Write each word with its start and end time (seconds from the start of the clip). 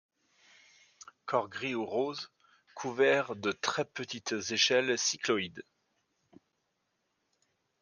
Corps 1.27 1.47
gris 1.47 1.75
ou 1.75 1.85
rose, 1.85 2.31
couvert 2.75 3.35
de 3.35 3.51
très 3.51 3.85
petites 3.85 4.31
échelles 4.49 4.97
cycloïde. 4.97 5.63